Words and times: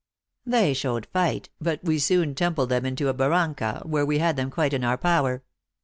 They 0.47 0.73
showed 0.73 1.05
fight, 1.13 1.51
but 1.59 1.83
we 1.83 1.99
soon 1.99 2.33
tumbled 2.33 2.69
them 2.69 2.87
into 2.87 3.07
a 3.07 3.13
barranca, 3.13 3.83
where 3.85 4.03
we 4.03 4.17
had 4.17 4.35
them 4.35 4.49
quite 4.49 4.73
in 4.73 4.83
our 4.83 4.97
power. 4.97 5.43